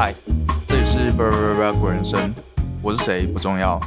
[0.00, 0.14] 嗨，
[0.68, 2.32] 这里是 b r b r 古人生，
[2.80, 3.80] 我是谁不重要。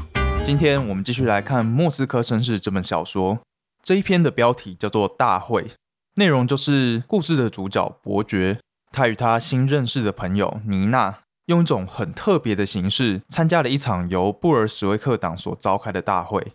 [0.44, 3.40] 今天我们继续来看《莫斯科绅士》这本小说。
[3.82, 5.64] 这一篇的标题叫做《大会》，
[6.16, 8.60] 内容就是故事的主角伯爵，
[8.92, 16.46] 他与他新认识的朋友妮娜，用一种很特别的形式参加了一场由布尔什维克党所召开的大会。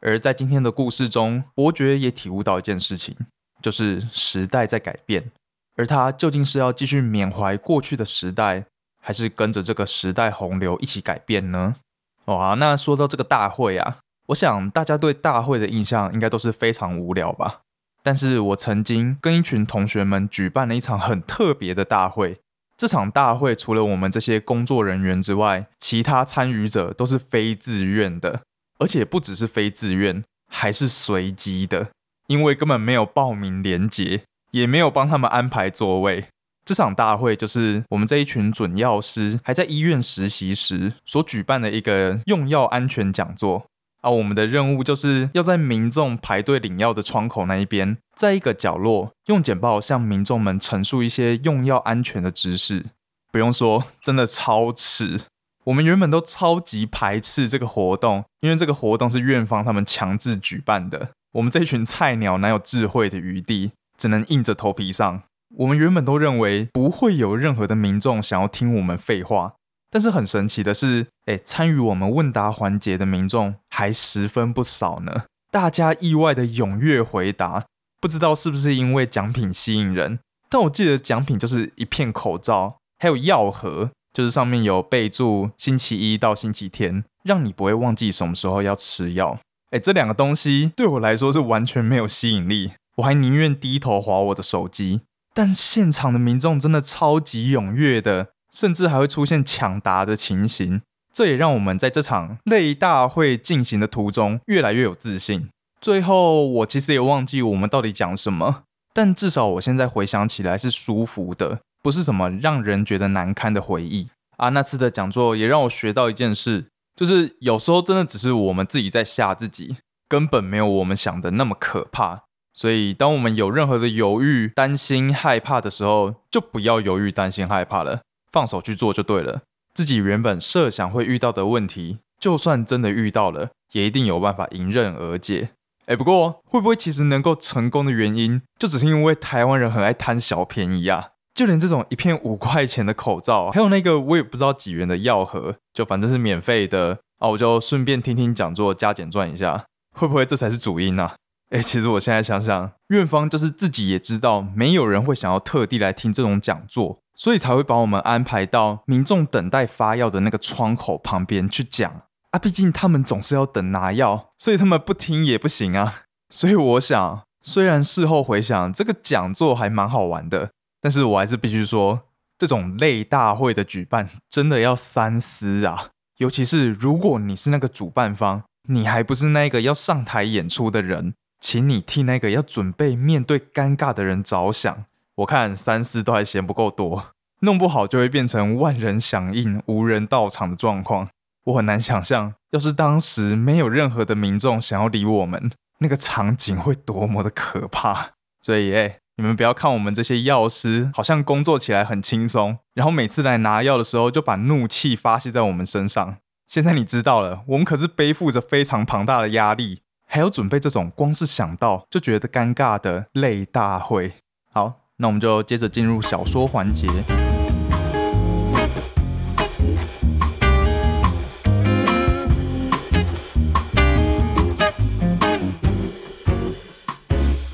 [0.00, 3.14] 而在今天的故事中，伯爵也体悟到一件事情，
[3.62, 5.30] 就是时代在改变，
[5.76, 8.66] 而他究竟是要继续缅怀过去的时代，
[9.04, 11.76] 还是跟着这个时代洪流一起改变呢？
[12.24, 17.60] 哇，那说到这个大会啊，我想大家对大会的印象应该都是非常无聊吧。
[18.02, 22.38] 但是我曾经跟一群同学们举办了一场很特别的大会，
[22.78, 28.40] 这场大会除了我们这些工作人员之外，其他参与者都是非自愿的。
[28.78, 31.90] 而且不只是非自愿，还是随机的，
[32.26, 36.26] 因为根本没有报名连结，也没有帮他们安排座位。
[36.64, 43.64] 这场大会就是我们这一群准药师还在医院实习时所举办的一个用药安全讲座。
[44.00, 52.84] 而我们的任务就是要在民众排队领药的窗口那一边，在一个角落用简报向民众们陈述一些用药安全的知识。
[53.32, 55.22] 不用说，真的超迟。
[55.64, 61.10] 我们原本都超级排斥这个活动，因为这个活动是院方他们强制举办的。
[61.32, 65.22] 我们这群菜鸟哪有智慧的余地，只能硬着头皮上。
[65.58, 69.54] 我们原本都认为不会有任何的民众想要听我们废话，
[69.90, 75.24] 但是很神奇的是，哎，参与我们问答环节的民众还十分不少呢。
[75.50, 77.66] 大家意外的踊跃回答，
[78.00, 83.90] 不知道是不是因为奖品吸引人，但我记得奖品就是一片口罩，还有药盒。
[84.12, 89.40] 就是上面有备注，星期一到星期天，让你不会忘记什么时候要吃药。
[89.72, 95.00] 哎，这两个东西对我来说是完全没有吸引力，我还宁愿低头划我的手机。
[95.34, 100.80] 但现场的民众真的超级踊跃的，甚至还会出现抢答的情形。
[101.12, 105.48] 这也让我们在这场类大会进行的途中越来越有自信。
[105.80, 108.62] 最后，我其实也忘记我们到底讲什么，
[108.94, 111.60] 但至少我现在回想起来是舒服的。
[111.82, 114.08] 不是什么让人觉得难堪的回忆
[114.38, 114.48] 啊！
[114.48, 116.64] 那次的讲座也让我学到一件事，
[116.96, 119.76] 就是有时候真的只是我们自己在吓自己，
[120.08, 122.22] 根本没有我们想的那么可怕。
[122.54, 129.42] 所以，当我们有任何的犹豫、担心、害怕的时候，就不要犹豫、担心、害怕了，放手去做就对了。
[129.74, 135.50] 自己原本设想会遇到的问题，就算真的遇到了，也一定有办法迎刃而解。
[135.86, 141.08] 哎，不过会不会其实能够成功的原因，就只是因为台湾人很爱贪小便宜啊？
[141.34, 149.64] 就连这种一片五块钱的口罩，还有那个我也不知道几元的药盒，就反正是免费的啊，我就顺便听听讲座，加减赚一下，
[149.98, 151.10] 会不会这才是主因呢？
[151.50, 162.38] 哎，其实我现在想想，院方就是自己也知道，没有人会想要特地来听这种讲座，所以才会把我们安排到民众等待发药的那个窗口旁边去讲啊。
[162.38, 166.02] 毕竟他们总是要等拿药，所以他们不听也不行啊。
[166.30, 170.50] 所以我想，虽然事后回想，这个讲座还蛮好玩的。
[170.80, 172.02] 但是我还是必须说，
[172.36, 175.90] 这种类大会的举办真的要三思啊！
[176.18, 181.14] 尤其是如果你是那个主办方，你还不是那个要上台演出的人，
[181.46, 184.86] 请你替那个要准备面对尴尬的人着想。
[185.16, 187.08] 我看三思都还嫌不够多，
[187.40, 191.10] 弄不好就会变成万人响应、无人到场的状况。
[191.44, 195.50] 我很难想象，要是当时没有任何的民众想要理我们，
[195.80, 198.12] 那个场景会多么的可怕。
[198.40, 198.96] 所以，哎。
[199.16, 206.16] 你们不要看我们这些药师，好像工作起来很轻松，然后每次来拿药的时候就把怒气发泄在我们身上。
[206.48, 209.82] 现在你知道了，我们可是背负着非常庞大的压力，
[210.14, 214.12] 还要准备这种光是想到就觉得尴尬的累大会。
[214.52, 216.86] 好，那我们就接着进入小说环节。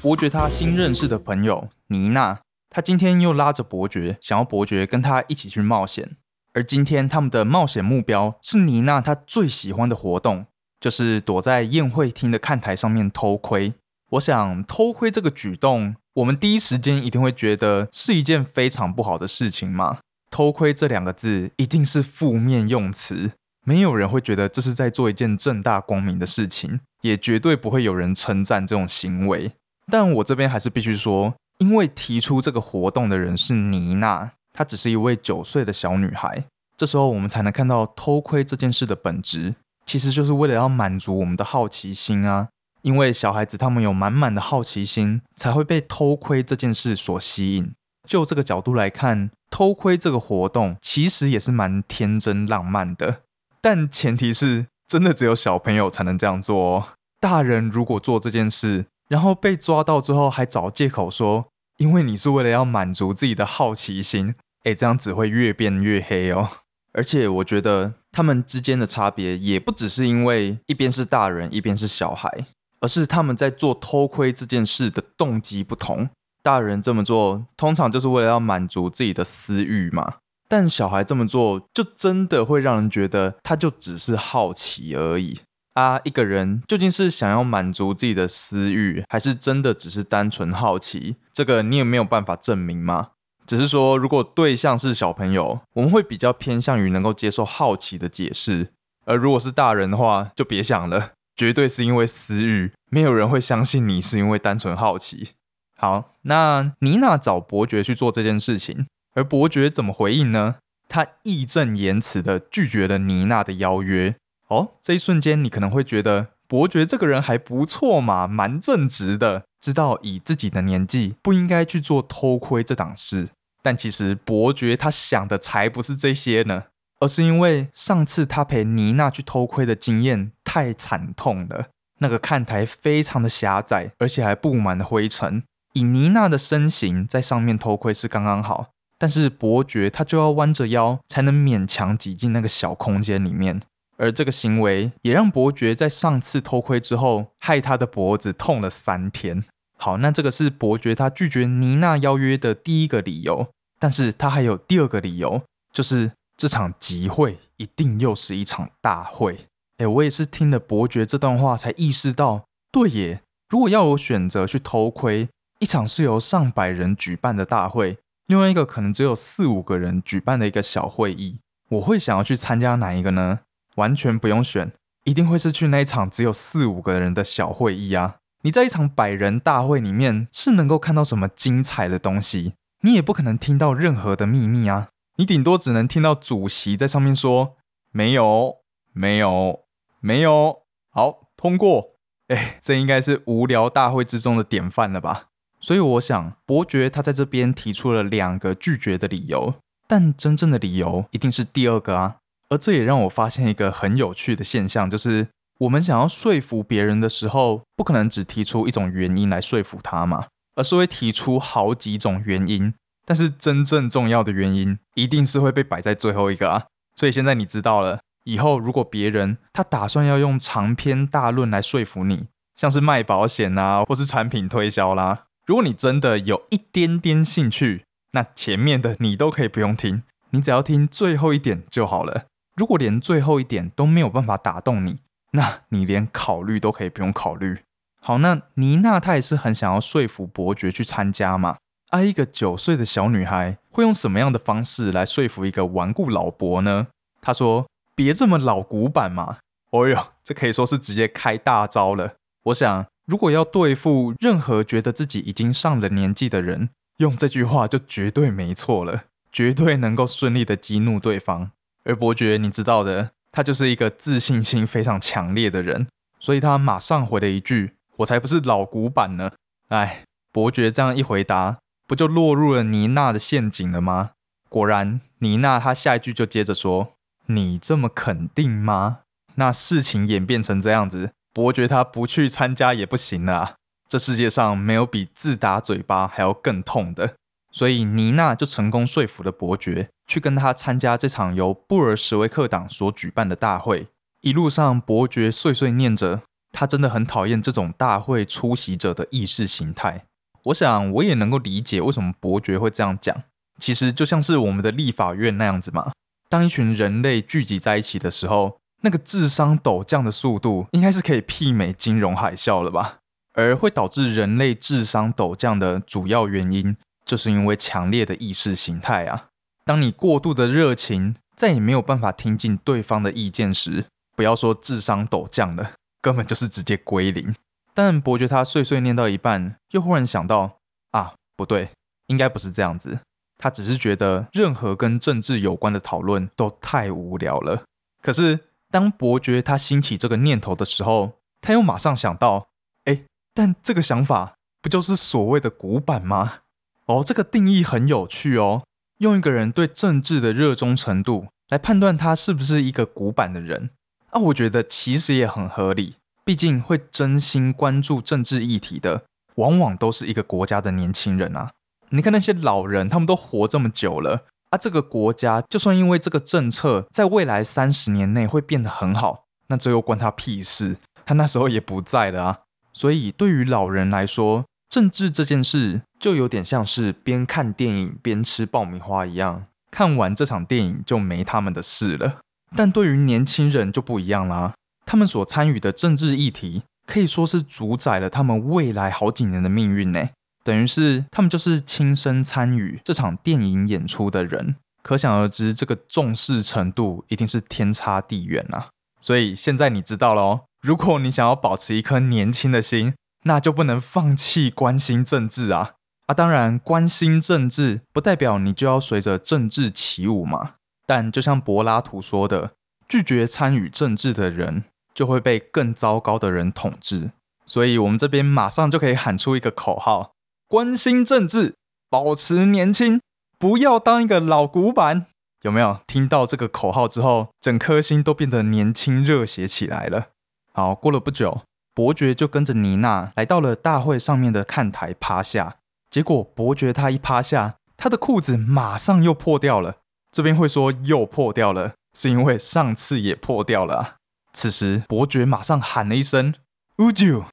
[0.02, 6.18] 伯爵他新认识的朋友妮娜，他今天又拉着伯爵，想要伯爵跟他一起去冒险。
[6.52, 10.46] 而今天他们的冒险目标是妮娜她最喜欢的活动，
[10.80, 13.74] 就是躲在宴会厅的看台上面偷窥。
[14.12, 19.98] 我想偷窥这个举动，我们第一时间一定会觉得是一件非常不好的事情嘛。
[20.30, 23.32] 偷窥这两个字一定是负面用词，
[23.64, 29.52] 没有人会觉得这是在做一件正大光明的事情，也绝对不会有人称赞这种行为。
[29.88, 36.44] 但我这边还是必须说，因为提出这个活动的人是妮娜，她只是一位九岁的小女孩。
[36.76, 39.56] 这时候我们才能看到偷窥这件事的本质，
[39.90, 42.46] 其实就是为了要满足我们的好奇心啊。
[42.82, 47.72] 因为小孩子他们有满满的好奇心，才会被偷窥这件事所吸引。
[48.08, 53.22] 就这个角度来看，偷窥这个活动其实也是蛮天真浪漫的，
[53.60, 56.84] 但前提是真的只有小朋友才能这样做哦。
[57.18, 61.48] 大人如果做这件事，然后被抓到之后还找借口说，
[61.78, 66.48] 因为你是为了要满足自己的好奇心，哎，这样只会越变越黑哦。
[66.92, 72.46] 而且我觉得他们之间的差别也不只是因为一边是大人，一边是小孩，
[72.80, 76.10] 而是他们在做偷窥这件事的动机不同。
[76.42, 80.14] 大人这么做通常就是为了要满足自己的私欲嘛，
[80.48, 85.40] 但小孩这么做就真的会让人觉得他就只是好奇而已
[85.74, 86.00] 啊！
[86.02, 91.16] 一个人究竟是想要满足自己的私欲，还是真的只是单纯好奇？
[91.32, 93.10] 这个你也没有办法证明吗？
[93.46, 98.66] 只是说，如果对象是小朋友，我们会比较偏向于能够接受好奇的解释；
[99.04, 105.30] 而如果是大人的话，就别想了，绝对是因为私欲，没有人会相信你是因为单纯好奇。
[105.76, 110.56] 好，那妮娜找伯爵去做这件事情，而伯爵怎么回应呢？
[110.88, 114.16] 他义正言辞的拒绝了妮娜的邀约。
[114.48, 123.28] 哦，这一瞬间你可能会觉得伯爵这个人还不错嘛，蛮正直的，知道以自己的年纪不应该去做偷窥这档事。
[123.62, 126.64] 但其实伯爵他想的才不是这些呢，
[127.00, 131.66] 而是因为上次他陪妮娜去偷窥的经验太惨痛了，
[131.98, 135.42] 那个看台非常的狭窄，而且还布满了灰尘。
[135.74, 138.68] 以妮娜的身形在上面偷窥是刚刚好，
[138.98, 143.60] 但是伯爵他就要弯着腰才能勉强挤进那个小空间里面，
[144.00, 149.44] 而这个行为也让伯爵在上次偷窥之后，害他的脖子痛了三天。
[149.76, 153.48] 好，那这个是伯爵他拒绝妮娜邀约的第一个理由，
[153.78, 155.42] 但是他还有第二个理由，
[155.72, 159.46] 就是这场集会一定又是一场大会。
[159.76, 163.20] 哎，我也是听了伯爵这段话才意识到，对耶，
[163.50, 165.28] 如果要我选择去偷窥。
[165.60, 167.98] 一场是由上百人举办的大会，
[168.28, 173.40] 另外一个可能只有四五个人举办的一个小会议，我会想要去参加哪一个呢？
[173.76, 174.72] 完全不用选，
[175.04, 178.16] 一定会是去那一场只有四五个人的小会议啊！
[178.42, 182.54] 你在一场百人大会里面是能够看到什么精彩的东西？
[182.82, 184.88] 你也不可能听到任何的秘密啊！
[185.16, 187.56] 你顶多只能听到主席在上面说
[187.92, 188.56] ：“没有，
[188.92, 189.64] 没有，
[190.00, 191.96] 没有。”好，通过。
[192.28, 195.26] 哎，这应该是无聊大会之中的典范了吧？
[195.58, 199.56] 所以我想，伯爵他在这边提出了两个拒绝的理由，
[199.86, 202.19] 但真正的理由一定是第二个啊。
[202.50, 205.28] 而这也让我发现一个很有趣的现象，就是
[205.60, 210.26] 我们想要说服别人的时候，不可能只提出一种原因来说服他嘛，
[210.56, 212.74] 而是会提出好几种原因。
[213.06, 216.66] 但是真正重要的原因，一定是会被摆在最后一个啊。
[216.94, 222.26] 所以现在你知道了，以后如果别人他打算要用长篇大论来说服你，
[222.56, 225.24] 像是卖保险啊，或是产品推销啦。
[225.46, 232.26] 如果你真的有一点点兴趣，那前面的你都可以不用听，你只要听最后一点就好了。
[232.56, 235.00] 如果连最后一点都没有办法打动你，
[235.32, 237.58] 那你连考虑都可以不用考虑。
[238.00, 241.56] 好，那妮娜她也是很想要说服伯爵去参加嘛。
[241.90, 246.88] 啊，一个九岁的小女孩会用什么样的方式来说服一个顽固老伯呢？
[247.20, 249.38] 她说：“别这么老古板嘛。”
[249.72, 252.14] 哦哟，这可以说是直接开大招了。
[252.44, 252.86] 我想。
[253.06, 261.50] 如果要对付任何觉得自己已经上了年纪的人，用这句话就绝对没错了，绝对能够顺利的激怒对方。
[261.84, 265.86] 而伯爵，你知道的，他就是一个自信心非常强烈的人，
[266.18, 269.32] 所以他马上回了一句：“我才不是老古板呢！”
[269.68, 274.10] 哎，伯爵这样一回答，不就落入了妮娜的陷阱了吗？
[274.48, 276.94] 果然，妮娜她下一句就接着说
[277.26, 279.00] ：“你这么肯定吗？”
[279.36, 281.12] 那事情演变成这样子。
[281.32, 283.54] 伯爵他不去参加也不行了，
[283.88, 287.14] 这世界上没有比自打嘴巴还要更痛的，
[287.52, 293.88] 所以妮娜就成功说服了伯爵去跟他参加这场由布尔什维克党所举办的大会。
[294.20, 300.04] 一路上，伯爵碎碎念着，他真的很讨厌这种大会出席者的意识形态。
[300.44, 303.22] 我想，我也能够理解为什么伯爵会这样讲。
[303.58, 305.92] 其实就像是我们的立法院那样子嘛，
[306.28, 308.58] 当一群人类聚集在一起的时候。
[308.82, 313.00] 那个智商陡降的速度，应该是可以媲美金融海啸了吧？
[313.34, 316.74] 而会导致人类智商陡降的主要原因，
[317.10, 319.30] 就是因为强烈的意识形态啊。
[319.64, 327.34] 当你过度的热情，再也没有办法听进对方的意见时，不要说智商陡降了，根本就是直接归零。
[327.74, 330.58] 但伯爵他碎碎念到一半，又忽然想到
[330.92, 331.70] 啊，不对，
[332.06, 333.00] 应该不是这样子。
[333.38, 337.64] 他只是觉得任何跟政治有关的讨论都太无聊了。
[338.00, 338.40] 可是。
[338.72, 342.46] 当伯爵他兴起这个念头的时候，他又马上想到：
[342.84, 343.02] 哎，
[343.34, 346.42] 但这个想法不就是所谓的古板吗？
[346.90, 348.64] 哦，这个定义很有趣哦。
[348.98, 353.70] 用一个人对政治的热衷程度来判断他是不是一个古板的人，
[354.10, 355.94] 啊，我觉得其实也很合理。
[356.24, 359.04] 毕竟会真心关注政治议题的，
[359.36, 361.50] 往往都是一个国家的年轻人啊。
[361.90, 370.76] 你看那些老人，他们都活这么久了啊，这个国家就算因为这个政策在未来三十年内会变得很好，那这又关他屁事？
[371.06, 372.38] 他那时候也不在了啊。
[372.72, 382.20] 所以对于老人来说，政治这件事就有点像是边看电影边吃爆米花一样，看完这场电影就没他们的事了。
[382.56, 384.54] 但对于年轻人就不一样啦。
[384.86, 390.08] 他们所参与的政治议题可以说是主宰了他们未来好几年的命运呢。
[390.42, 398.70] 等于是他们就是亲身参与这场电影演出的人，可想而知，这个重视程度一定是天差地远啊。
[399.00, 405.74] 所以现在你知道了哦，如果你想要保持一颗年轻的心，那就不能放弃关心政治啊
[406.10, 406.14] 啊！
[406.14, 410.54] 当然，关心政治不代表你就要随着政治起舞嘛。
[410.86, 412.52] 但就像柏拉图说的，
[412.88, 414.64] 拒绝参与政治的人。
[414.92, 417.12] 就会被更糟糕的人统治，
[417.46, 420.12] 所以我们这边马上就可以喊出一个口号：
[420.48, 421.54] 关心政治，
[421.88, 423.00] 保持年轻，
[423.38, 425.06] 不要当一个老古板。
[425.42, 430.08] 有没有听到这个口号之后，整颗心都变得年轻热血起来了？
[430.52, 435.56] 好，过了不久，伯爵就跟着妮娜来到了大会上面的看台趴下。
[435.90, 439.78] 结果伯爵他一趴下，他的裤子马上又破掉了。
[440.12, 443.74] 这边会说又破掉了，是因为上次也破掉了。
[443.76, 443.96] 啊
[444.32, 446.34] 此时，伯爵马上喊了一声
[446.78, 447.24] “乌九”，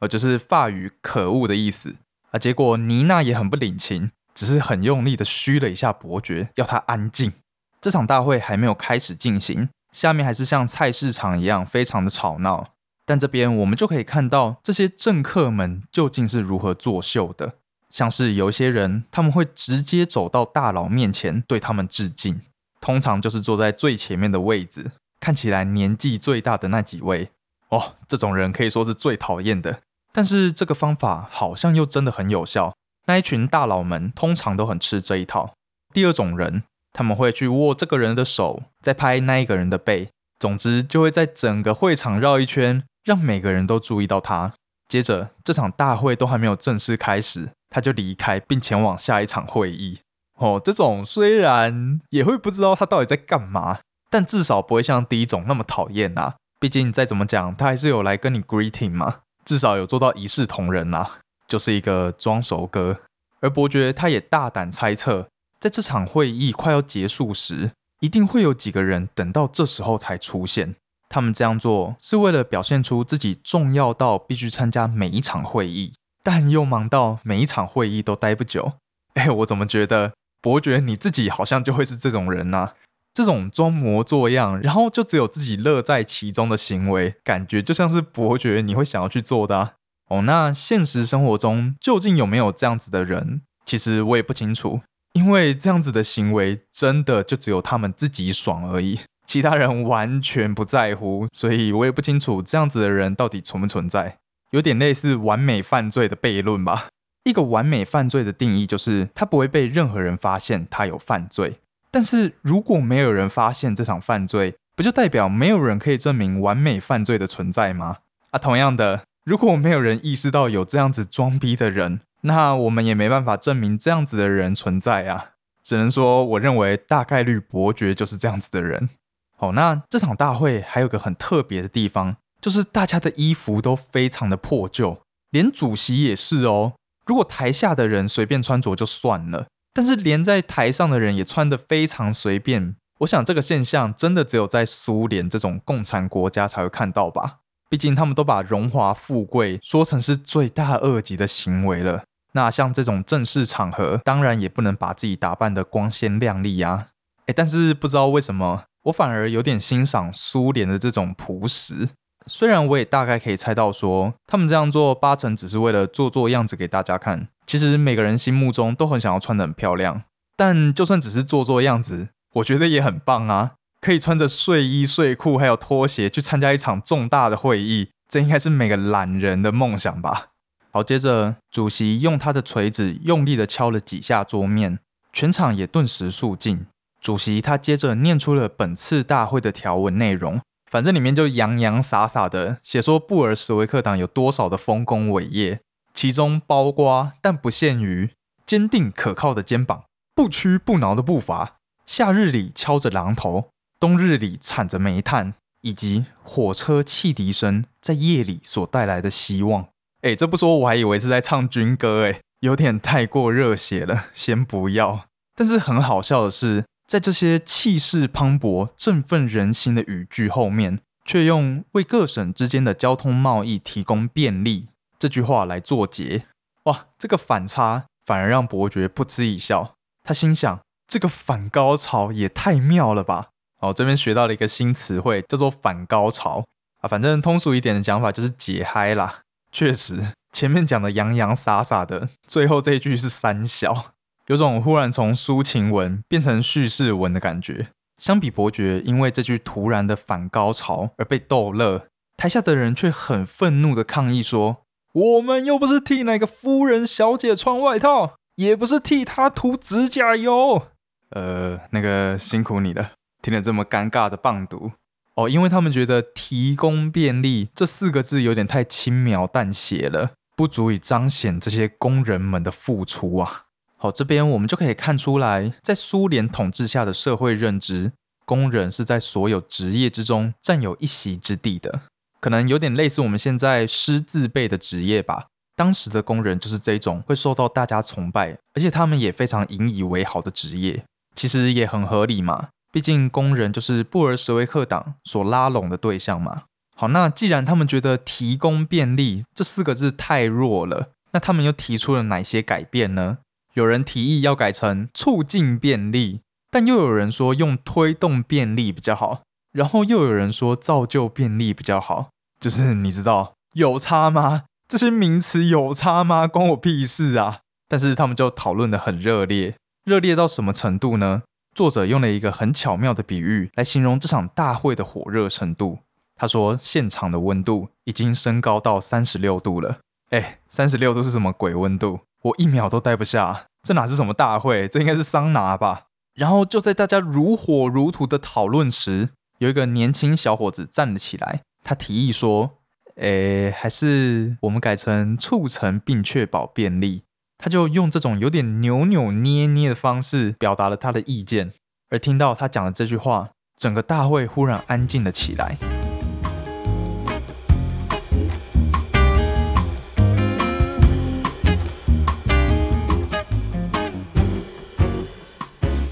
[0.00, 1.96] 呃，就是法语“可恶”的意思
[2.30, 2.38] 啊。
[2.38, 7.34] 结果妮娜也很不领情，只是很用力的嘘了一下伯爵，要他安静。
[7.82, 12.68] 这场大会还没有开始进行，下面还是像菜市场一样非常的吵闹。
[13.04, 17.56] 但这边我们就可以看到这些政客们究竟是如何作秀的，
[17.96, 22.42] 像是有一些人他们会直接走到大佬面前对他们致敬，
[22.78, 24.90] 通常就是坐在最前面的位子。
[25.18, 27.30] 看起来年纪最大的那几位
[27.70, 29.80] 哦，这种人可以说是最讨厌的。
[30.12, 32.74] 但是这个方法好像又真的很有效。
[33.06, 35.54] 那一群大佬们通常都很吃这一套。
[35.94, 44.52] 第二种人，他们会去握这个人的手，再拍那一个人的背，总之就会在整个会场绕一圈，让每个人都注意到他。
[44.88, 50.00] 接着这场大会都还没有正式开始，他就离开并前往下一场会议。
[50.38, 53.78] 哦，这种虽然也会不知道他到底在干嘛。
[54.08, 56.36] 但至少不会像第一种那么讨厌啊！
[56.60, 63.00] 毕竟再怎么讲，他还是有来跟你 greeting 嘛，至少有做到一视同仁啦，就是一个装熟哥。
[63.40, 65.28] 而伯爵他也大胆猜测，
[65.58, 70.76] 在这场会议快要结束时，一定会有几个人等到这时候才出现。
[71.16, 78.74] 他们这样做是为了表现出自己重要到必须参加每一场会议，但又忙到每一场会议都待不久。
[79.16, 82.72] 哎，我怎么觉得伯爵你自己好像就会是这种人呢？
[83.14, 89.76] 这种装模作样，然后就只有自己乐在其中的行为，感觉就像是伯爵你会想要去做的
[90.10, 90.20] 哦。
[90.20, 93.40] 那现实生活中究竟有没有这样子的人？
[93.64, 94.82] 其实我也不清楚，
[95.14, 104.18] 因为这样子的行为真的就只有他们自己爽而已，其他人完全不在乎，所以我也不清楚这样子的人到底存不存在。
[104.52, 106.86] 有点类似完美犯罪的悖论吧。
[107.24, 111.58] 一个完美犯罪的定义就是他不会被任何人发现他有犯罪。
[111.90, 117.96] 但是如果没有人发现这场犯罪，不就代表没有人可以证明完美犯罪的存在吗？
[118.30, 125.30] 啊，同样的，如果没有人意识到有这样子装逼的人，那我们也没办法证明这样子的人存在啊。
[125.62, 128.88] 只能说，我认为大概率伯爵就是这样子的人。
[129.36, 134.98] 好，那这场大会还有个很特别的地方，就是大家的衣服都非常的破旧，
[135.30, 136.72] 连主席也是哦。
[137.04, 139.46] 如果台下的人随便穿着就算了。
[139.72, 147.40] 但是连在台上的人也穿得非常随便，我想这个现象真的只有在苏联这种共产国家才会看到吧？
[147.68, 152.04] 毕竟他们都把荣华富贵说成是罪大恶极的行为了。
[152.32, 156.88] 那像这种正式场合，当然也不能把自己打扮得光鲜亮丽呀。
[157.26, 161.88] 哎，但是不知道为什么，我反而有点欣赏苏联的这种朴实。
[162.26, 167.28] 虽然我也大概可以猜到，说他们这样做八成只是为了做做样子给大家看。
[167.46, 170.02] 其实每个人心目中都很想要穿得很漂亮，
[170.36, 173.52] 但就算只是做做样子，我觉得也很棒啊！
[173.80, 180.30] 可以穿着睡衣、睡裤还有拖鞋去参加一场重大的会议，这应该是每个懒人的梦想吧？
[180.72, 184.80] 好，接着主席用他的锤子用力的敲了几下桌面，
[185.12, 186.66] 全场也顿时肃静。
[187.06, 195.60] 主席他接着念出了本次大会的条文内容，反正里面就洋洋洒洒的写说布尔什维克党有多少的丰功伟业。
[195.94, 198.10] 其中包括但不限于
[198.44, 199.84] 坚定可靠的肩膀、
[200.16, 209.68] 不屈不挠的步伐，夏日里敲着榔头，冬日里铲着煤炭，以及火车汽笛声在夜里所带来的希望。
[210.02, 215.04] 哎，这不说我还以为是在唱军歌，哎，有点太过热血了，先不要。
[215.36, 226.26] 但是很好笑的是，在这些气势磅礴、振奋人心的语句后面，却用为各省之间的交通贸易提供便利这句话来作结。
[226.64, 229.74] 哇，这个反差反而让伯爵不知一笑。
[230.04, 233.30] 他心想：这个反高潮也太妙了吧！
[233.60, 236.44] 哦，这边学到了一个新词汇，叫做反高潮
[236.80, 236.88] 啊。
[236.88, 239.22] 反正通俗一点的讲法就是解嗨啦。
[239.50, 243.94] 确实，前面讲的洋洋洒洒的，最后这一句是三小，
[244.26, 247.68] 有种忽然从抒情文变成叙事文的感觉。
[247.96, 260.66] 相比伯爵因为这句突然的反高潮而被逗乐，台下的人却很愤怒的抗议说：“我们又不是替哪个夫人小姐穿外套，也不是替她涂指甲油。”
[261.10, 262.92] 呃，那个辛苦你了，
[263.22, 264.72] 听了这么尴尬的棒读。
[265.14, 273.45] 哦，因为他们觉得“提供便利”这四个字有点太轻描淡写了，不足以彰显这些工人们的付出啊。
[273.78, 277.92] 好，这边我们就可以看出来，在苏联统治下的社会认知，
[278.24, 281.82] 工人是在所有职业之中占有一席之地的，
[282.20, 285.26] 可能有点类似我们现在师字辈的职业吧。
[285.54, 292.48] 当时的工人就是这种会受到大家崇拜，而且他们也非常引以为豪的职业，其实也很合理嘛。
[292.72, 296.42] 毕竟工人就是布尔什维克党所拉拢的对象嘛。
[296.74, 303.18] 好，那既然他们觉得提供便利这四个字太弱了，那他们又提出了哪些改变呢？
[303.56, 306.20] 有人提议要改成促进便利，
[306.50, 312.10] 但又有人说用推动便利比较好，然后又有人说造就便利比较好。
[312.38, 314.44] 就是你知道有差吗？
[314.68, 316.26] 这些名词有差吗？
[316.26, 317.38] 关我屁事啊！
[317.66, 321.22] 但是他们就讨论的很热烈，热烈到什么程度呢？
[321.54, 325.78] 作者用了一个很巧妙的比喻来形容这场大会的火热程度。
[326.14, 329.78] 他说：“现场的温度已经升高到三十六度了。”
[330.12, 332.00] 哎，三十六度是什么鬼温度？
[332.22, 333.45] 我一秒都待不下。
[333.66, 334.68] 这哪是什么大会？
[334.68, 335.86] 这应该是桑拿吧？
[336.14, 341.40] 然后就在大家如火如荼的讨论时，有一个年轻小伙子站了起来。
[341.64, 342.58] 他提议说
[342.94, 347.02] ：“哎，还是我们改成促成并确保便利。”
[347.38, 351.50] 他就用这种有点扭扭捏捏的方式表达了他的意见，
[351.90, 355.58] 而听到他讲的这句话，整个大会忽然安静了起来。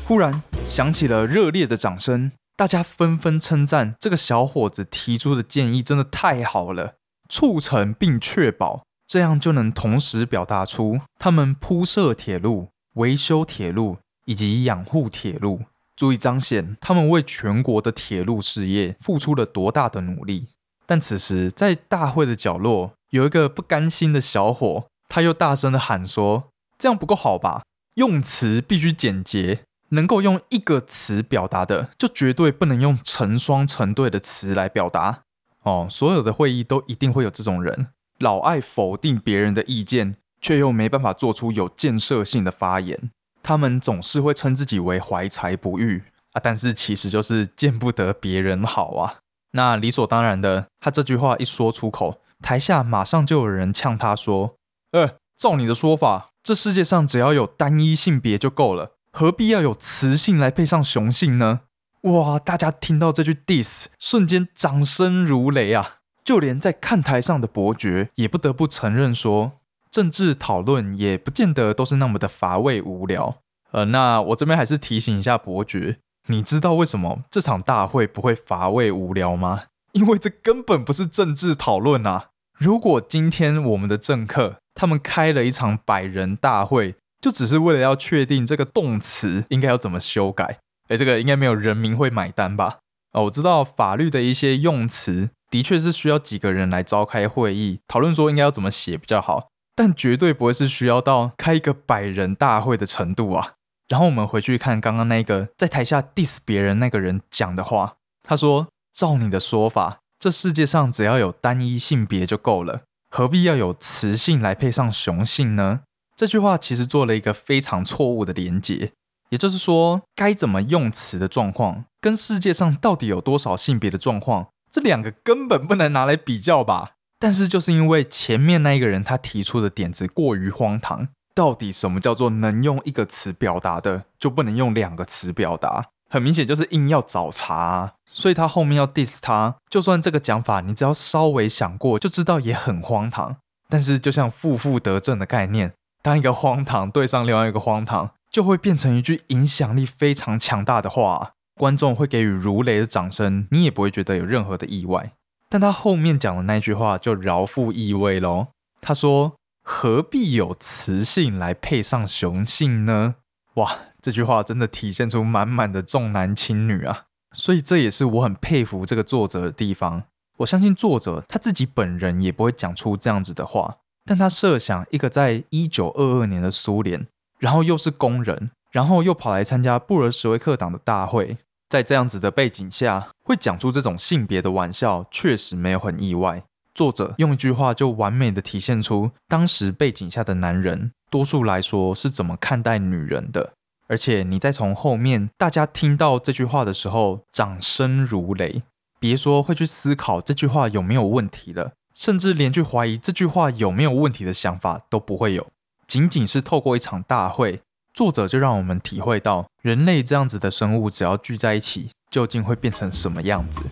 [0.07, 6.97] 忽然响起了热烈的掌声，大家纷纷称赞这个小伙子提出的建议真的太好了，
[7.31, 8.83] 促成并确保。
[9.07, 15.63] 这样就能同时表达出他们铺设铁路、维修铁路以及养护铁路，
[15.97, 20.49] 足以彰显他们为全国的铁路事业付出了多大的努力。
[20.85, 27.63] 但此时，在大会的角落，有一个不甘心的小伙，他又大声的喊说：“这样不够好吧？
[27.95, 29.65] 用词必须简洁，
[29.95, 35.23] 能够用一个词表达的，就绝对不能用成双成对的词来表达。”
[35.65, 37.89] 哦，所有的会议都一定会有这种人。
[38.19, 43.11] 老爱否定别人的意见，却又没办法做出有建设性的发言。
[43.43, 49.17] 他们总是会称自己为怀才不遇啊，但是其实就是见不得别人好啊。
[49.53, 54.57] 那理所当然的，他这句话一说出口，台下马上就有人呛他说
[54.93, 61.61] ：“呃，照你的说法，这世界上只要有单一性别就够了，何必要有雌性来配上雄性呢？”
[62.03, 62.37] 哇！
[62.37, 65.99] 大家听到这句 diss，瞬间掌声如雷啊！
[66.25, 69.53] 就连在看台上的伯爵也不得不承认说，
[69.89, 73.37] 政治讨论也不见得都是那么的乏味无聊。
[73.71, 79.67] 呃，那我这边还是提醒一下伯爵，你知道为什么这场大会不会乏味无聊吗？
[79.93, 82.31] 因为这根本不是政治讨论啊！
[82.59, 90.59] 如果今天我们的政客他们开了一场百人大会，就只是为了要确定这个动词应该要怎么修改，
[90.89, 92.81] 哎，这个应该没有人民会买单吧？
[93.13, 95.31] 哦，我知道法律的一些用词。
[95.51, 103.53] 的确是需要几个人来召开会议讨论，说应该要怎么写比较好，但绝对不会是需要到开一个百人大会的程度啊。
[103.89, 115.81] 然后我们回去看刚刚那个在台下 diss 别人那个人讲的话，他说：“照你的说法，这世界上只要有单一性别就够了，何必要有雌性来配上雄性呢？”
[116.17, 118.93] 这句话其实做了一个非常错误的连结，
[119.31, 124.49] 也就是说，该怎么用词的状况，跟世界上到底有多少性别的状况。
[124.71, 126.93] 这两个根本不能拿来比较吧？
[127.19, 135.87] 但是就是因为前面那一个人他提出的点子过于荒唐，到底什么叫做能用一个词表达的，就不能用两个词表达？
[136.09, 137.95] 很明显就是硬要找茬啊。
[138.07, 143.37] 所以他后面要 diss 他，就算这个讲法你只要稍微想过就知道也很荒唐。
[143.69, 145.73] 但是就像负负得正的概念，
[146.05, 155.13] 当一个荒唐对上另外一个荒唐，就会变成一句影响力非常强大的话，观众会给予如雷的掌声，你也不会觉得有任何的意外。
[155.49, 158.49] 但他后面讲的那句话就饶富意味喽。
[158.83, 163.15] 他说：“何必有雌性来配上雄性呢？”
[163.57, 167.05] 哇，这句话真的体现出满满的重男轻女啊！
[167.33, 170.03] 所以这也是我很佩服这个作者的地方。
[170.37, 177.07] 我相信作者他自己本人也不会讲出这样子的话，但他设想一个在一九二二年的苏联，
[177.39, 181.39] 然后又是工人，然后又跑来参加布尔什维克党的大会，
[181.69, 186.43] 在这样子的背景下，会讲出这种性别的玩笑，确实没有很意外。
[186.75, 193.53] 作者用一句话就完美的体现出当时背景下的男人，多数来说是怎么看待女人的。
[193.87, 198.63] 而且你再从后面，大家听到这句话的时候，掌声如雷。
[198.99, 205.47] 别说会去思考这句话有没有问题了，甚至连去怀疑这句话有没有问题的想法都不会有。
[205.87, 207.61] 仅仅是透过一场大会，
[207.95, 213.63] 作者就让我们体会到，人类这样子的生物，只要聚在一起，究竟会变成什么样子。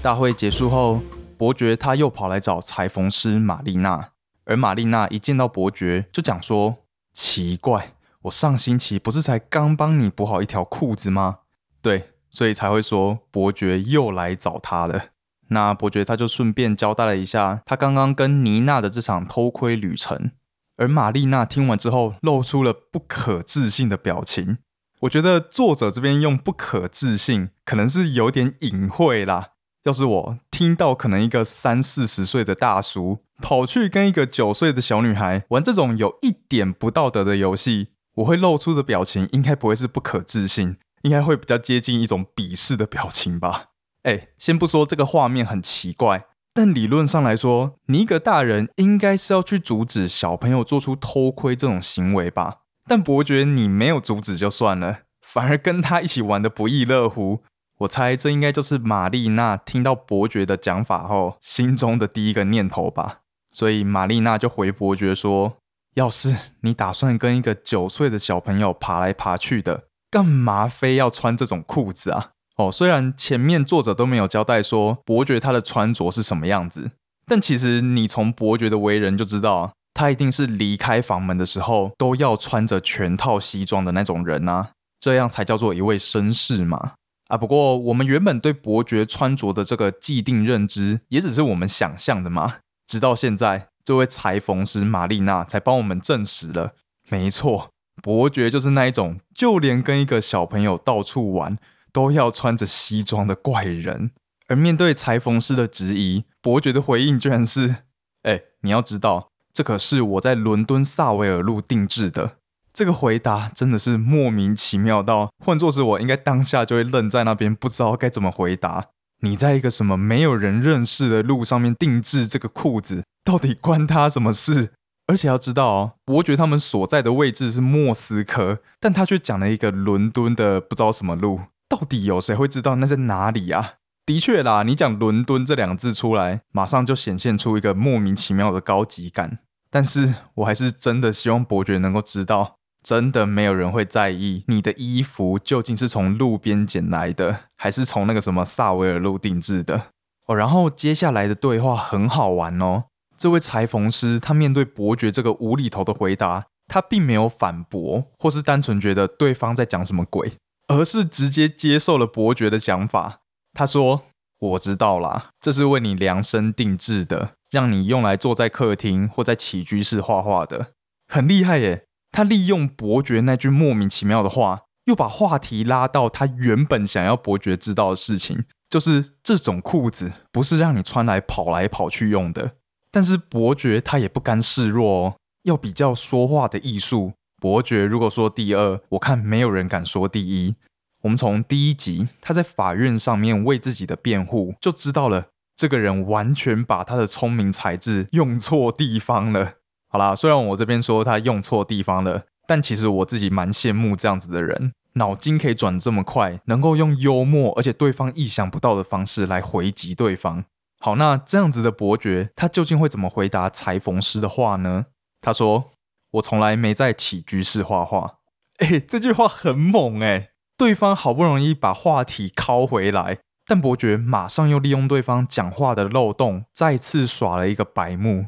[0.00, 1.02] 大会结束后，
[1.36, 4.08] 伯爵他又跑来找裁缝师玛丽娜，
[4.44, 6.76] 而玛丽娜一见到伯爵就讲说
[7.14, 11.38] ：“奇怪，我上星期不是才刚帮你补好一条裤子吗？”
[11.80, 15.06] 对，所以才会说伯爵又来找他了。
[15.48, 20.32] 那伯爵他就顺便交代了一下他刚刚跟妮娜的这场偷窥旅程，
[20.76, 24.58] 而玛丽娜听完之后露出了不可置信的表情。
[25.00, 29.50] 我觉得作者这边用不可置信，可能是有点隐晦啦。
[29.84, 43.70] 要是我听到可能一个三四十岁的大叔跑去跟一个九岁的小女孩玩这种有一点不道德的游戏，我会露出的表情应该不会是不可置信，应该会比较接近一种鄙视的表情吧。
[44.04, 52.58] 哎，先不说这个画面很奇怪，但理论上来说，你一个大人应该是要去阻止小朋友做出偷窥这种行为吧？
[52.86, 57.42] 但伯爵你没有阻止就算了，反而跟他一起玩的不亦乐乎。
[57.78, 63.22] 我猜这应该就是玛丽娜听到伯爵的讲法后心中的第一个念头吧。
[63.54, 65.56] 所以玛丽娜就回伯爵说
[65.94, 76.90] ：“要是你打算跟一个九岁的小朋友爬来爬去的，干嘛非要穿这种裤子啊？”哦，虽然前面作者都没有交代说伯爵他的穿着是什么样子，
[77.26, 86.94] 但其实你从伯爵的为人就知道，他一定是离开房门的时候都要穿着全套西装的那种人啊，这样才叫做一位绅士嘛。
[87.28, 92.56] 啊，不过我们原本对伯爵穿着的这个既定认知，也只是我们想象的嘛。
[92.86, 96.74] 直到现在，这位裁缝师玛丽娜才帮我们证实了，
[97.08, 97.70] 没错，
[98.02, 101.58] 伯爵就是那一种，就连跟一个小朋友到处玩
[101.92, 104.10] 都要穿着西装的怪人。
[104.48, 107.76] 而面对裁缝师的质疑，伯爵的回应居然是
[108.24, 112.36] ：“哎，你要知道，这可是我在伦敦萨维尔路定制的。”
[112.74, 118.86] 这个回答真的是莫名其妙到，换作是我，应该当下就会愣在那边，不知道该怎么回答。
[119.24, 124.72] 你在一个什么没有人认识的路上面定制这个裤子，到底关他什么事？
[125.06, 133.74] 而且要知道哦，伯爵他们所在的位置是莫斯科，但他却讲了一个伦敦的不知道什么路，到底有谁会知道那在哪里啊？
[134.04, 139.38] 的确啦，你讲伦敦这两字出来，马上就显现出一个莫名其妙的高级感。
[139.70, 142.56] 但是我还是真的希望伯爵能够知道。
[142.84, 149.86] 真的没有人会在意你的衣服究竟是从路边捡来的，还是从那个什么萨维尔路定制的
[150.26, 150.36] 哦。
[150.36, 152.84] 然后接下来的对话很好玩哦。
[153.16, 160.34] 这位裁缝师他面对伯爵这个无厘头的回答，他并没有反驳，或是单纯觉得对方在讲什么鬼，
[160.68, 163.20] 而是直接接受了伯爵的想法。
[163.54, 164.02] 他说
[164.38, 170.72] ：“我知道啦，这是为你量身定制的，让你用来坐在客厅或在起居室画画的，
[171.08, 182.52] 很厉害耶。”他利用伯爵那句莫名其妙的话，又把话题拉到他原本想要伯爵知道的事情，就是这种裤子不是让你穿来跑来跑去用的。
[182.92, 187.14] 但是伯爵他也不甘示弱哦，要比较说话的艺术。
[187.42, 190.54] 伯爵如果说第二，我看没有人敢说第一。
[191.02, 199.54] 我们从第一集他在法院上面为自己的辩护，就知道了这个人完全把他的聪明才智用错地方了。
[199.94, 204.72] 好啦，虽然我这边说他用错地方了，但其实我自己蛮羡慕这样子的人。
[204.94, 210.46] 脑筋可以转这么快，能够用幽默而且对方意想不到的方式来回击对方。
[210.80, 214.86] 好，那这样子的伯爵，他究竟会怎么回答裁缝师的话呢？
[215.20, 215.70] 他说
[216.14, 218.16] ：“我从来没在起居室画画。”
[218.58, 220.30] 哎，这句话很猛哎！
[220.58, 228.26] 对方好不容易把话题拷回来，但伯爵马上又利用对方讲话的漏洞，再次耍了一个白目。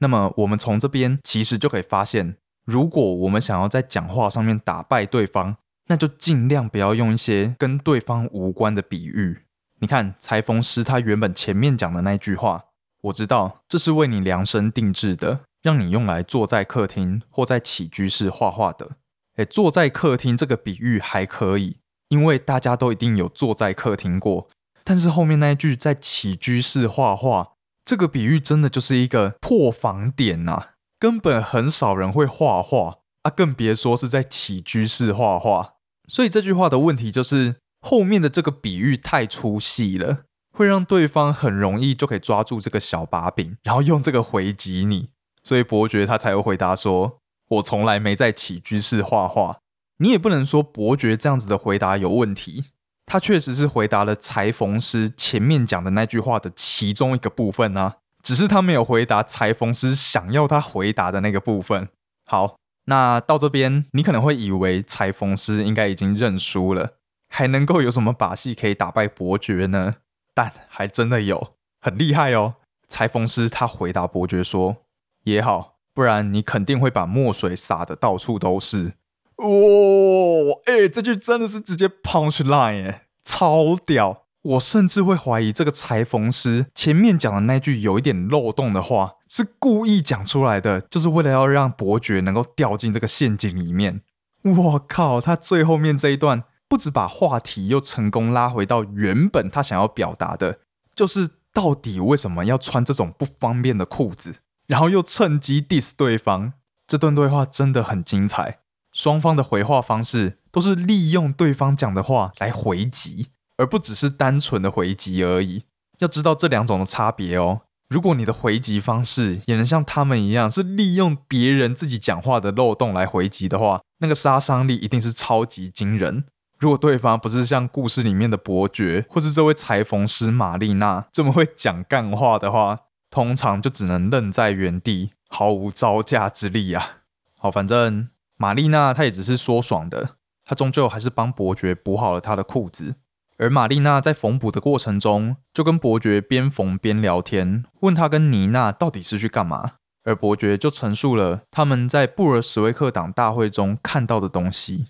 [0.00, 5.56] 那么，我们从这边其实就可以发现，如果我们想要在讲话上面打败对方，
[5.88, 9.42] 那就尽量不要用一些跟对方无关的比喻。
[9.80, 12.64] 你看，裁缝师他原本前面讲的那句话，
[13.02, 18.96] 我知道这是为你量身定制的，让你用来坐在客厅或在起居室画画的。
[19.36, 24.48] 诶，坐在客厅这个比喻还可以，因为大家都一定有坐在客厅过。
[24.82, 27.52] 但是后面那一句在起居室画画，
[27.88, 35.76] 这个比喻真的就是一个破防点呐，根本很少人会画画啊，更别说是在起居室画画。
[36.06, 37.56] 所以这句话的问题就是。
[37.80, 45.10] 后面的这个比喻太粗细了，会让对方很容易就可以抓住这个小把柄，然后用这个回击你。
[45.44, 47.20] 所以伯爵他才会回答说
[47.50, 49.60] ：“我从来没在起居室画画。”
[50.02, 52.64] 你也不能说伯爵这样子的回答有问题，
[53.08, 61.88] 他确实是回答了裁缝师前面讲的那句话的其中一个部分啊，只是他没有回答裁缝师想要他回答的那个部分。
[62.26, 66.94] 好，那到这边你可能会以为裁缝师应该已经认输了。
[67.30, 69.96] 还能够有什么把戏可以打败伯爵呢？
[70.34, 72.54] 但还真的有，很厉害哦。
[72.88, 74.76] 裁缝师他回答伯爵说
[75.24, 78.94] ：“也好，不然你肯定会把墨水洒的到处都是。”
[79.38, 84.24] 哇，哎，这句真的是直接 punch line 哎，超屌！
[84.42, 94.02] 我甚至会怀疑这个裁缝师前面讲的那句有一点漏洞的话，是故意讲出来的，就是为了要让伯爵能够掉进这个陷阱里面。
[94.42, 96.44] 我靠，他最后面这一段。
[96.70, 100.58] 不止把话题又成功拉回到原本他想要表达的，
[100.94, 104.34] 就是到底为什么要穿这种不方便的裤子，
[104.66, 106.52] 然后又趁机 diss 对方。
[106.86, 108.58] 这段对话真的很精彩，
[108.98, 115.62] 双方的回话方式都是利用对方讲的话来回击，而不只是单纯的回击而已。
[116.00, 117.60] 要知道这两种的差别哦。
[117.88, 126.24] 如果你的回击方式也能像他们一样，是利用别人自己讲话的漏洞来回击的话，那个杀伤力一定是超级惊人。
[126.58, 136.96] 如果对方不是像故事里面的伯爵，或是这位裁缝师玛丽娜这么会讲干话的话，通常就只能愣在原地，毫无招架之力啊。
[137.38, 138.08] 好，反正
[138.38, 142.94] 玛丽娜她也只是说爽的，她终究还是帮伯爵补好了他的裤子。
[143.36, 149.72] 而玛丽娜在缝补的过程中，就跟伯爵边缝边聊天，问他跟妮娜到底是去干嘛。
[150.04, 154.86] 而伯爵就陈述了他们在布尔什维克党大会中看到的东西。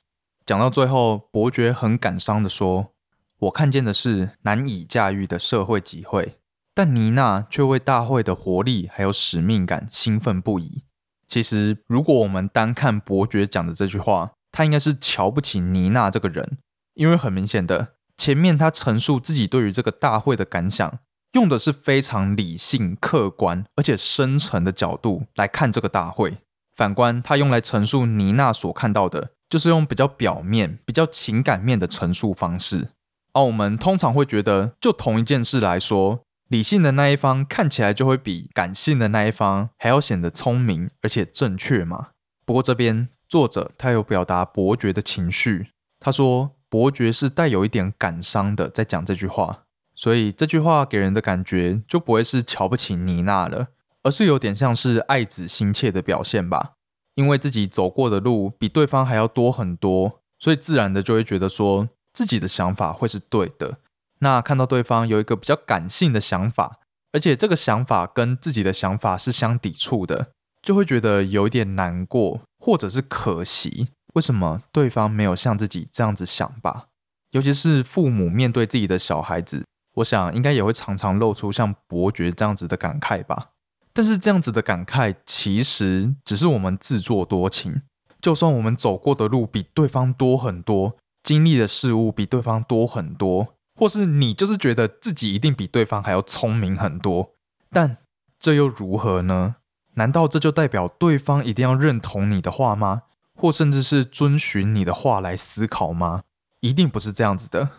[0.47, 2.93] 讲到最后，伯爵很感伤的说
[3.41, 6.39] ：“我看见的是难以驾驭的社会集会，
[6.75, 10.85] 但妮娜却为大会的活力还有使命感兴奋不已。”
[11.29, 16.59] 其实，如果我们单看伯爵讲的这句话，他应该是瞧不起妮娜这个人，
[16.95, 20.99] 因为很明显的，前面他陈述自己对于这个大会的感想，
[21.33, 26.39] 用的是非常理性、客观而且深沉的角度来看这个大会。
[26.75, 29.31] 反观他用来陈述妮娜所看到的。
[29.49, 32.89] 就是用比较表面、比较情感面的陈述方式，
[33.33, 42.09] 而我们通常会觉得，就同一件事来说，理性的那一方看起来就会比感性的那一方还要显得聪明而且正确嘛。
[42.47, 45.69] 不过这边作者他有表达伯爵的情绪，
[46.01, 53.69] 他说伯爵是带有一点感伤的在讲这句话，所以这句话给人的感觉就不会是瞧不起妮娜了，
[54.03, 56.73] 而是有点像是爱子心切的表现吧。
[57.15, 63.79] 因为自己走过的路比对方还要多很多，所以自然的就会觉得说自己的想法会是对的。
[64.21, 66.79] 那看到对方有一个比较感性的想法，
[67.13, 73.89] 而且这个想法跟自己的想法是相抵触的，就会觉得有一点难过，或者是可惜。
[74.15, 76.87] 为什么对方没有像自己这样子想吧？
[77.31, 79.65] 尤其是父母面对自己的小孩子，
[79.97, 83.51] 我想应该也会常常露出像伯爵这样子的感慨吧。
[83.93, 87.83] 但是这样子的感慨，其实只是我们自作多情。
[88.21, 97.35] 就算我们走过的路比对方多很多，经历的事物比对方多很多，或是你就是觉得自己一定比对方还要聪明很多，
[97.71, 97.99] 但
[98.41, 99.57] 这又如何呢？
[99.95, 103.03] 难道这就代表对方一定要认同你的话吗？
[103.37, 106.23] 或甚至是遵循你的话来思考吗？
[106.59, 107.71] 一定不是这样子的。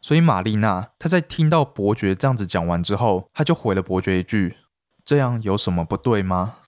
[0.00, 4.58] 所以玛丽娜她在听到伯爵这样子讲完之后，她就回了伯爵一句。
[5.04, 6.58] 这样有什么不对吗？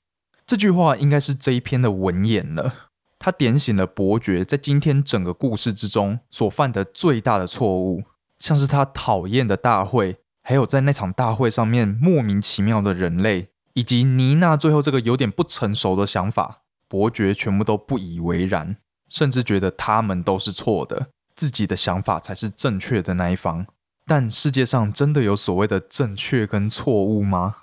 [0.44, 2.90] 这句话应该是这一篇的文言了。
[3.20, 8.02] 他点醒了伯爵在今天整个故事之中所犯的最大的错误，
[8.40, 23.66] 像是他讨厌的大会，还有在那场大会上面莫名其妙的人类，以及妮娜最后这个有点不成熟的想法，伯爵全部都不以为然，甚至觉得他们都是错的，自己的想法才是正确的那一方。
[24.06, 27.56] 但世界上真的有所谓的正确跟错误吗？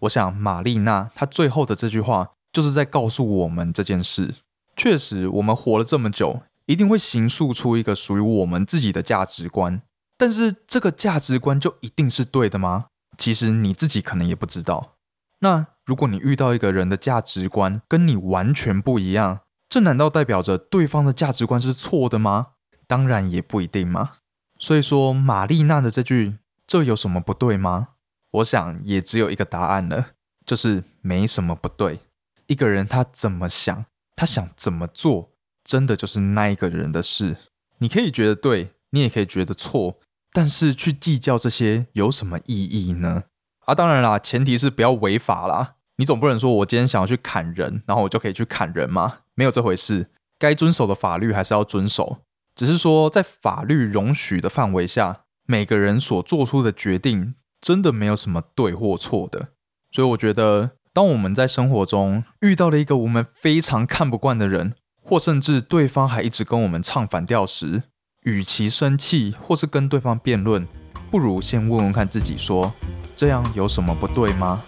[0.00, 4.36] 我想玛丽娜她最后的这句话就是在告诉我们这件事。
[4.76, 9.82] 确实，我们活了这么久，一定会形塑出一个属于我们自己的价值观。
[10.20, 12.88] 但是，这个价值观就一定是对的吗？
[13.16, 14.96] 其实你自己可能也不知道。
[15.38, 22.48] 那如果你遇到一个人的价值观跟你完全不一样，这难道代表着对方的价值观是错的吗？
[22.86, 24.10] 当然也不一定嘛。
[24.58, 26.36] 所以说，玛丽娜的这句
[26.68, 27.88] “这有什么不对吗？”
[28.32, 30.08] 我想也只有一个答案了，
[30.44, 32.00] 就是没什么不对。
[32.46, 35.30] 一个人他怎么想，他想怎么做，
[35.64, 37.38] 真的就是那一个人的事。
[37.78, 39.98] 你可以觉得对，你也可以觉得错，
[40.32, 43.24] 但是去计较这些有什么意义呢？
[43.66, 45.74] 啊，当然啦，前提是不要违法啦。
[45.96, 49.18] 你总不能说我今天想要去砍人，然后我就可以去砍人吗？
[49.34, 50.10] 没有这回事。
[50.38, 52.18] 该遵守的法律还是要遵守。
[52.54, 59.48] 只是说，在法律容许的范围下，每个人所做出的决定真的没有什么对或错的。
[59.92, 67.82] 所以，我觉得，当我们在生活中遇到了一个我们非常看不惯的人，或甚至对方还一直跟我们唱反调时，
[68.24, 70.68] 与其生气或是跟对方辩论，
[71.10, 72.70] 不如先问问看自己：说
[73.16, 74.62] 这样有什么不对吗？